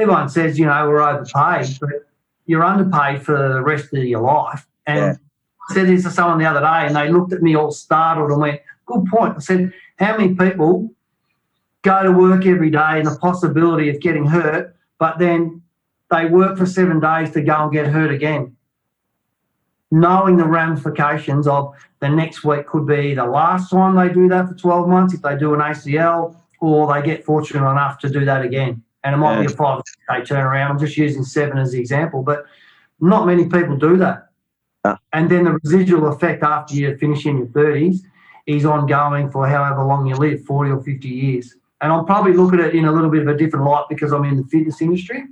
[0.00, 1.90] everyone says, you know, we're overpaid, but
[2.46, 4.66] you're underpaid for the rest of your life.
[4.86, 5.14] And yeah
[5.72, 8.40] said this to someone the other day and they looked at me all startled and
[8.40, 9.34] went, Good point.
[9.36, 10.90] I said, How many people
[11.82, 15.62] go to work every day and the possibility of getting hurt, but then
[16.10, 18.56] they work for seven days to go and get hurt again?
[19.92, 24.48] Knowing the ramifications of the next week could be the last time they do that
[24.48, 28.24] for 12 months if they do an ACL or they get fortunate enough to do
[28.24, 28.82] that again.
[29.02, 29.46] And it might yeah.
[29.46, 30.70] be a five day turnaround.
[30.70, 32.44] I'm just using seven as the example, but
[33.00, 34.28] not many people do that.
[34.84, 34.98] Ah.
[35.12, 38.00] And then the residual effect after you finish in your 30s
[38.46, 41.54] is ongoing for however long you live 40 or 50 years.
[41.80, 44.12] And I'll probably look at it in a little bit of a different light because
[44.12, 45.24] I'm in the fitness industry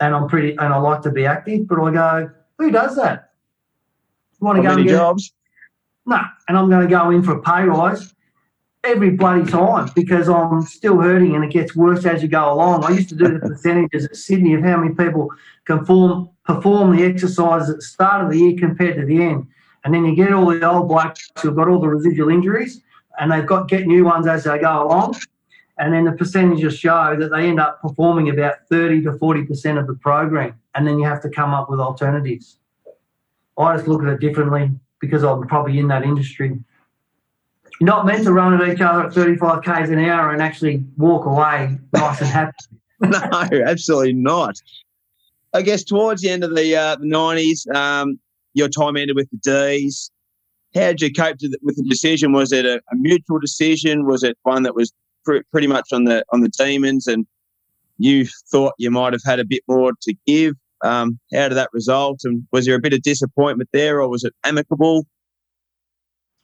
[0.00, 3.32] and I'm pretty, and I like to be active, but I go, who does that?
[4.40, 5.32] You want to go and get jobs?
[6.06, 8.14] No, and I'm going to go in for a pay rise
[8.84, 12.84] every bloody time because I'm still hurting and it gets worse as you go along.
[12.84, 15.30] I used to do the percentages at Sydney of how many people
[15.66, 19.46] can form perform the exercise at the start of the year compared to the end.
[19.84, 22.82] And then you get all the old blokes who've got all the residual injuries
[23.18, 25.16] and they've got get new ones as they go along.
[25.78, 29.86] And then the percentages show that they end up performing about 30 to 40% of
[29.86, 30.58] the program.
[30.74, 32.58] And then you have to come up with alternatives.
[33.56, 36.58] I just look at it differently because I'm probably in that industry.
[37.80, 41.24] Not meant to run at each other at 35 k's an hour and actually walk
[41.24, 42.52] away nice and happy.
[43.00, 44.56] no, absolutely not.
[45.54, 48.20] I guess towards the end of the, uh, the 90s, um,
[48.54, 50.10] your time ended with the D's.
[50.74, 52.32] How did you cope the, with the decision?
[52.32, 54.06] Was it a, a, mutual decision?
[54.06, 54.92] Was it one that was
[55.24, 57.26] pr- pretty much on the on the demons, and
[57.98, 60.54] you thought you might have had a bit more to give?
[60.84, 62.20] Um, how did that result?
[62.22, 65.06] And was there a bit of disappointment there, or was it amicable?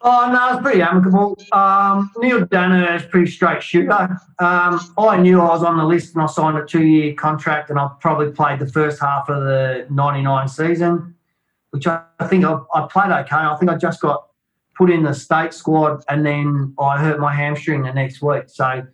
[0.02, 1.38] Oh no, it's pretty amicable.
[1.52, 4.20] Um, Neil Daniher is pretty straight shooter.
[4.38, 7.78] Um, I knew I was on the list and I signed a two-year contract, and
[7.78, 11.14] I probably played the first half of the '99 season,
[11.70, 13.36] which I, I think I, I, played okay.
[13.36, 14.28] I think I just got
[14.76, 18.44] put in the state squad, and then I hurt my hamstring the next week.
[18.48, 18.86] So,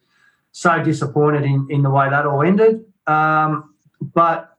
[0.52, 2.84] so disappointed in in the way that all ended.
[3.08, 3.74] Um,
[4.14, 4.56] but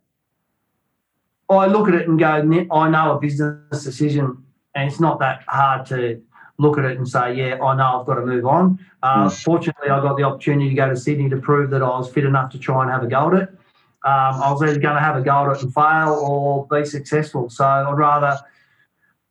[1.49, 4.43] I look at it and go, I know a business decision,
[4.75, 6.21] and it's not that hard to
[6.57, 8.79] look at it and say, yeah, I know I've got to move on.
[9.01, 9.43] Uh, mm.
[9.43, 12.25] Fortunately, I got the opportunity to go to Sydney to prove that I was fit
[12.25, 13.49] enough to try and have a go at it.
[14.05, 16.85] Um, I was either going to have a go at it and fail or be
[16.85, 17.49] successful.
[17.49, 18.39] So I'd rather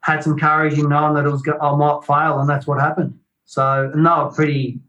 [0.01, 3.19] had some courage in knowing that it was I might fail, and that's what happened.
[3.45, 4.81] So and they were pretty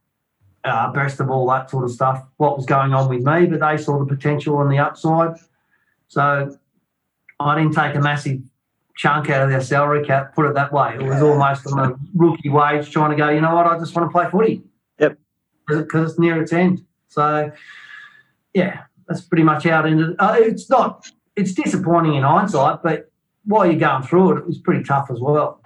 [0.63, 3.60] uh, abreast of all that sort of stuff, what was going on with me, but
[3.60, 5.36] they saw the potential and the upside.
[6.08, 6.58] So
[7.39, 8.39] I didn't take a massive
[8.95, 10.95] chunk out of their salary cap, put it that way.
[10.95, 13.95] It was almost on a rookie wage trying to go, you know what, I just
[13.95, 14.62] want to play footy.
[14.99, 15.17] Yep.
[15.67, 16.86] because it's near its end.
[17.08, 17.51] So,
[18.53, 20.15] yeah, that's pretty much out it ended.
[20.19, 23.10] Uh, it's not, it's disappointing in hindsight, but
[23.45, 25.60] while you're going through it, it was pretty tough as well.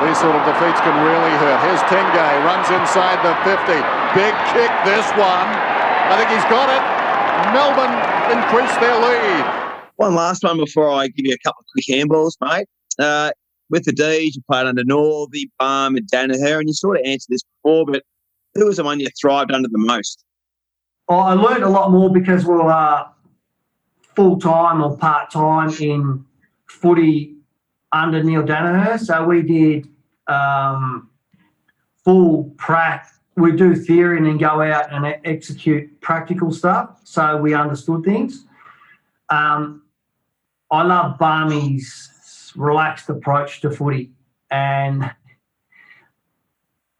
[0.00, 1.60] These sort of defeats can really hurt.
[1.60, 3.60] Here's Tingay, runs inside the 50.
[4.16, 5.48] Big kick, this one.
[6.08, 6.82] I think he's got it.
[7.52, 7.94] Melbourne
[8.32, 9.69] increase their lead.
[10.00, 12.66] One last one before I give you a couple of quick handballs, mate.
[12.98, 13.32] Uh,
[13.68, 17.28] with the D's, you played under Northey, Balme, and Daniher, and you sort of answered
[17.28, 18.02] this before, but
[18.54, 20.24] who was the one you thrived under the most?
[21.10, 23.08] Oh, I learned a lot more because we were uh,
[24.16, 26.24] full time or part time in
[26.64, 27.34] footy
[27.92, 28.98] under Neil Daniher.
[28.98, 29.86] So we did
[30.28, 31.10] um,
[32.06, 33.06] full prac.
[33.36, 37.02] We do theory and then go out and execute practical stuff.
[37.04, 38.46] So we understood things.
[39.28, 39.82] Um,
[40.70, 44.12] I love Balme's relaxed approach to footy.
[44.50, 45.04] And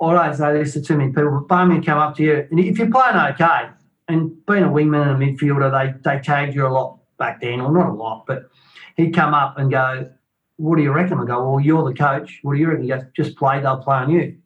[0.03, 2.47] I don't say this to too many people, but Balme come up to you.
[2.51, 3.71] And if you're playing okay,
[4.09, 7.61] and being a wingman and a midfielder, they, they tagged you a lot back then,
[7.61, 8.51] or not a lot, but
[8.97, 10.11] he'd come up and go,
[10.57, 11.19] What do you reckon?
[11.19, 12.41] I go, Well, you're the coach.
[12.43, 12.83] What do you reckon?
[12.83, 14.37] He goes, Just play, they'll play on you.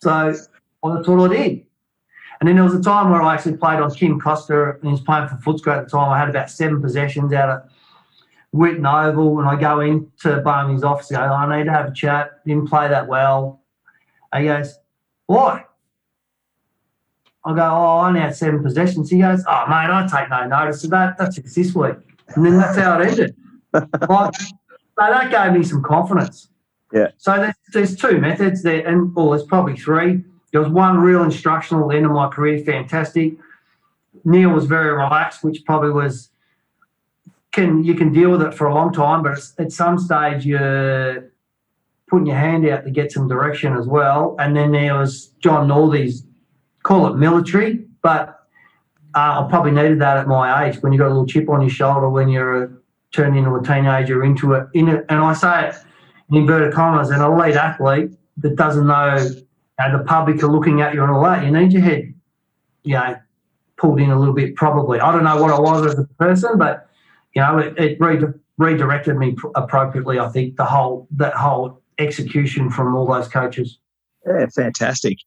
[0.00, 0.34] So
[0.82, 1.66] well, that's what I did.
[2.40, 4.88] And then there was a time where I actually played on Kim Costa and he
[4.88, 6.10] was playing for Footscray at the time.
[6.10, 7.71] I had about seven possessions out of
[8.54, 11.92] Whitten Oval, and I go into Balme's office and go, I need to have a
[11.92, 12.44] chat.
[12.46, 13.62] Didn't play that well.
[14.32, 14.78] And he goes,
[15.26, 15.64] Why?
[17.44, 19.10] I go, Oh, I only had seven possessions.
[19.10, 21.16] He goes, Oh, mate, I take no notice of that.
[21.18, 21.96] That's just this week.
[22.34, 23.36] And then that's how it ended.
[23.72, 24.50] like, so
[24.98, 26.48] that gave me some confidence.
[26.92, 27.08] Yeah.
[27.16, 30.22] So there's, there's two methods there, and well, there's probably three.
[30.52, 33.34] There was one real instructional at the end of my career, fantastic.
[34.24, 36.28] Neil was very relaxed, which probably was
[37.52, 41.30] can you can deal with it for a long time, but at some stage you're
[42.08, 44.36] putting your hand out to get some direction as well.
[44.38, 46.24] And then there was John Northey's
[46.82, 48.40] call it military, but
[49.14, 51.60] uh, I probably needed that at my age when you got a little chip on
[51.60, 54.66] your shoulder when you're turned into a teenager into it.
[54.72, 55.74] In it, and I say it
[56.30, 60.94] in inverted commas, an elite athlete that doesn't know, know the public are looking at
[60.94, 61.44] you and all that.
[61.44, 62.14] You need your head,
[62.84, 63.16] you know,
[63.76, 64.56] pulled in a little bit.
[64.56, 66.88] Probably, I don't know what I was as a person, but
[67.34, 68.20] you know, it, it re-
[68.58, 70.18] redirected me appropriately.
[70.18, 73.78] I think the whole that whole execution from all those coaches.
[74.26, 75.18] Yeah, fantastic.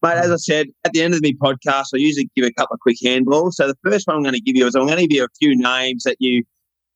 [0.00, 2.74] But as I said, at the end of the podcast, I usually give a couple
[2.74, 3.54] of quick handballs.
[3.54, 5.24] So the first one I'm going to give you is I'm going to give you
[5.24, 6.44] a few names that you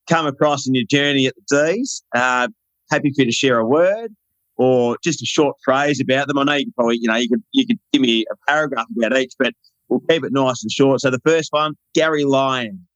[0.08, 2.02] come across in your journey at the D's.
[2.14, 2.48] Uh,
[2.90, 4.14] happy for you to share a word
[4.56, 6.38] or just a short phrase about them.
[6.38, 8.86] I know you could probably, you know, you could you could give me a paragraph
[8.96, 9.52] about each, but
[9.88, 11.00] we'll keep it nice and short.
[11.00, 12.86] So the first one, Gary Lyon.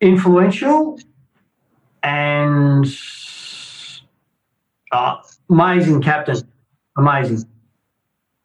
[0.00, 0.98] Influential
[2.02, 2.86] and
[4.92, 5.16] uh,
[5.50, 6.36] amazing captain.
[6.96, 7.44] Amazing.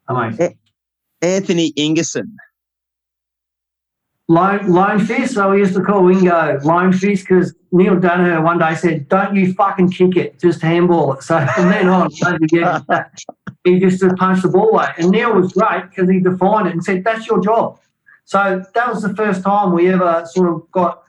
[0.08, 0.58] Amazing.
[1.20, 2.34] Anthony Ingerson.
[4.28, 8.58] Lone, lone fist, so we used to call Wingo lone fist because Neil Daniher one
[8.58, 11.22] day said, Don't you fucking kick it, just handball it.
[11.22, 12.10] So from then on,
[13.64, 14.88] he just to punch the ball away.
[14.98, 17.78] And Neil was great because he defined it and said, That's your job.
[18.24, 21.02] So that was the first time we ever sort of got,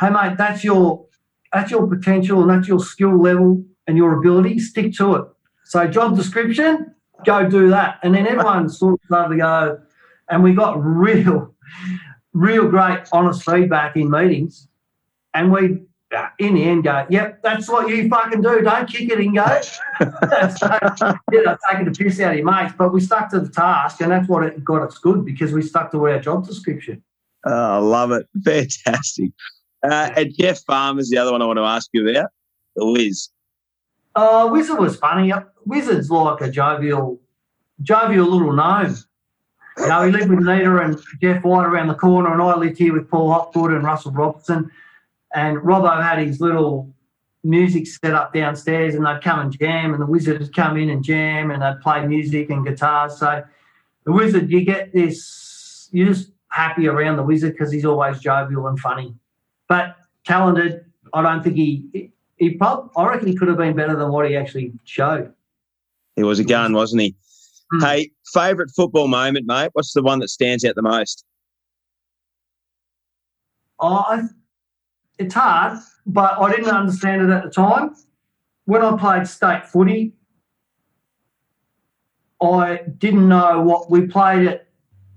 [0.00, 1.06] hey mate, that's your
[1.52, 4.58] that's your potential and that's your skill level and your ability.
[4.58, 5.24] Stick to it.
[5.64, 7.98] So job description, go do that.
[8.02, 9.80] And then everyone sort of started to go,
[10.30, 11.54] and we got real,
[12.32, 14.68] real great honest feedback in meetings.
[15.34, 15.82] And we,
[16.14, 18.62] uh, in the end, go, yep, that's what you fucking do.
[18.62, 19.60] Don't kick it and go.
[19.60, 22.74] so, yeah, taking the piss out of your mates.
[22.76, 25.62] But we stuck to the task, and that's what it got us good because we
[25.62, 27.02] stuck to our job description.
[27.44, 28.26] Oh, I love it.
[28.42, 29.32] Fantastic.
[29.82, 32.30] Uh, and Jeff Farmer is the other one I want to ask you about,
[32.76, 33.28] the Wiz.
[34.14, 35.32] Uh, Wizard was funny.
[35.64, 37.20] Wizard's like a jovial,
[37.82, 38.96] jovial little gnome.
[39.76, 42.78] You know, he lived with Nita and Jeff White around the corner, and I lived
[42.78, 44.70] here with Paul Hopgood and Russell Robertson.
[45.34, 46.92] And Robbo had his little
[47.44, 50.90] music set up downstairs, and they'd come and jam, and the Wizard would come in
[50.90, 53.18] and jam, and they'd play music and guitars.
[53.18, 53.44] So
[54.04, 58.66] the Wizard, you get this, you're just happy around the Wizard because he's always jovial
[58.66, 59.14] and funny.
[59.68, 63.96] But talented, I don't think he he probably, I reckon he could have been better
[63.96, 65.32] than what he actually showed.
[66.16, 67.16] He was a gun, wasn't he?
[67.74, 67.86] Mm.
[67.86, 69.70] Hey, favourite football moment, mate?
[69.72, 71.24] What's the one that stands out the most?
[73.80, 74.22] Oh, I,
[75.18, 77.94] it's hard, but I didn't understand it at the time.
[78.64, 80.12] When I played state footy,
[82.40, 84.68] I didn't know what we played it.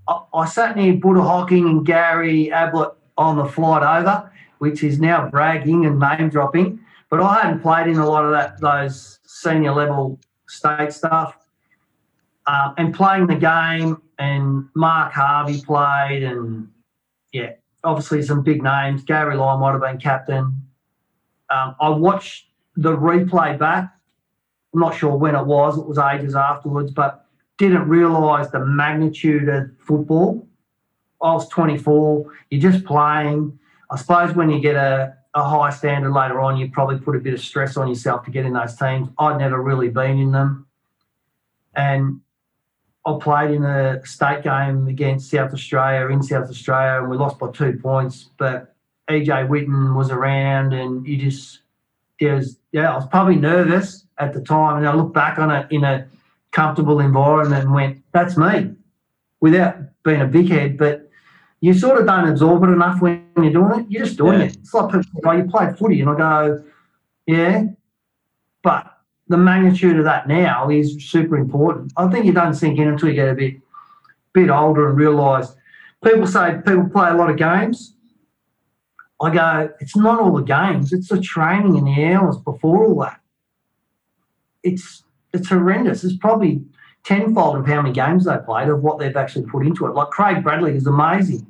[0.08, 4.98] I, I sat near Buddha Hocking and Gary Ablett on the flight over, which is
[5.00, 6.80] now bragging and name dropping.
[7.10, 11.36] But I hadn't played in a lot of that those senior level state stuff.
[12.46, 14.00] um, and playing the game.
[14.18, 16.68] And Mark Harvey played, and
[17.32, 19.02] yeah, obviously some big names.
[19.02, 20.62] Gary Lyon might have been captain.
[21.50, 22.46] Um, I watched
[22.76, 23.92] the replay back.
[24.72, 25.76] I'm not sure when it was.
[25.76, 27.26] It was ages afterwards, but
[27.58, 30.46] didn't realise the magnitude of football.
[31.22, 32.32] I was 24.
[32.50, 33.58] You're just playing.
[33.90, 37.20] I suppose when you get a, a high standard later on, you probably put a
[37.20, 39.08] bit of stress on yourself to get in those teams.
[39.18, 40.66] I'd never really been in them.
[41.74, 42.20] And
[43.04, 47.38] I played in a state game against South Australia in South Australia, and we lost
[47.38, 48.28] by two points.
[48.36, 48.74] But
[49.08, 51.60] EJ Whitten was around, and you just
[52.20, 55.82] yeah, I was probably nervous at the time, and I look back on it in
[55.82, 56.06] a
[56.52, 58.76] comfortable environment and went, "That's me,"
[59.40, 61.01] without being a big head, but.
[61.62, 63.86] You sort of don't absorb it enough when you're doing it.
[63.88, 64.46] You're just doing Yeah.
[64.46, 64.56] it.
[64.56, 66.64] It's like people go, you played footy, and I go,
[67.26, 67.62] yeah,
[68.64, 68.92] but
[69.28, 71.92] the magnitude of that now is super important.
[71.96, 73.54] I think you don't sink in until you get a bit
[74.34, 75.54] bit older and realise.
[76.04, 77.94] People say people play a lot of games.
[79.20, 82.98] I go, it's not all the games; it's the training and the hours before all
[83.02, 83.20] that.
[84.64, 86.02] It's it's horrendous.
[86.02, 86.64] It's probably
[87.04, 89.94] tenfold of how many games they played of what they've actually put into it.
[89.94, 91.46] Like Craig Bradley is amazing.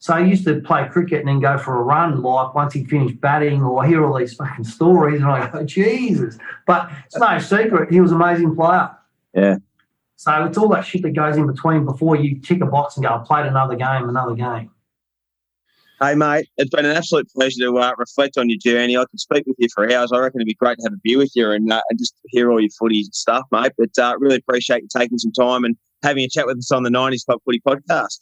[0.00, 2.84] So I used to play cricket and then go for a run, like once he
[2.84, 6.38] finished batting, or hear all these fucking stories, and I go, Jesus.
[6.66, 8.90] But it's no secret, he was an amazing player.
[9.34, 9.56] Yeah.
[10.16, 13.04] So it's all that shit that goes in between before you tick a box and
[13.04, 14.70] go, I played another game, another game.
[16.00, 18.96] Hey, mate, it's been an absolute pleasure to uh, reflect on your journey.
[18.96, 20.12] I could speak with you for hours.
[20.12, 22.14] I reckon it'd be great to have a beer with you and, uh, and just
[22.28, 23.72] hear all your footy stuff, mate.
[23.76, 26.84] But uh, really appreciate you taking some time and having a chat with us on
[26.84, 28.20] the 90s Club Footy podcast.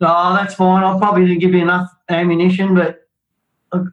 [0.00, 0.82] Oh, that's fine.
[0.82, 3.06] I'll probably didn't give you enough ammunition, but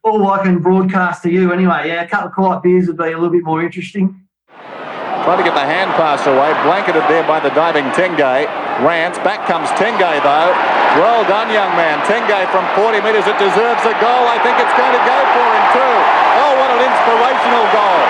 [0.03, 1.89] all I can broadcast to you anyway.
[1.89, 4.23] Yeah, a couple of quiet beers would be a little bit more interesting.
[4.47, 8.47] Trying to get the hand pass away, blanketed there by the diving Tingay.
[8.79, 10.55] Rance, back comes Tingay though.
[10.95, 11.99] Well done, young man.
[12.07, 14.23] Tingay from 40 metres, it deserves a goal.
[14.31, 15.95] I think it's going to go for him too.
[16.39, 18.01] Oh, what an inspirational goal.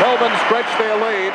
[0.00, 1.25] Melbourne stretch their lead.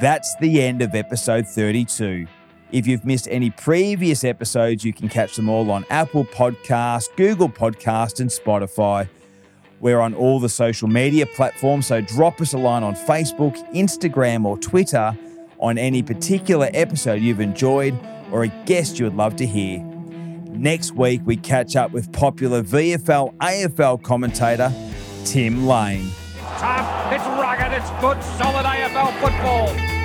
[0.00, 2.26] That's the end of episode 32.
[2.70, 7.48] If you've missed any previous episodes, you can catch them all on Apple Podcasts, Google
[7.48, 9.08] Podcast, and Spotify.
[9.80, 14.44] We're on all the social media platforms, so drop us a line on Facebook, Instagram,
[14.44, 15.16] or Twitter
[15.58, 17.98] on any particular episode you've enjoyed
[18.30, 19.78] or a guest you would love to hear.
[20.50, 24.70] Next week, we catch up with popular VFL AFL commentator
[25.24, 26.10] Tim Lane.
[26.58, 29.95] Tough, it's rugged, it's good, solid AFL football.